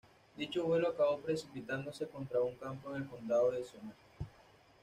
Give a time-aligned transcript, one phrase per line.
[0.35, 4.07] Dicho vuelo acabó precipitándose contra un campo en el condado de Somerset.